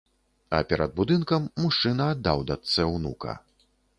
[0.59, 3.39] А перад будынкам мужчына аддаў дачцэ ўнука.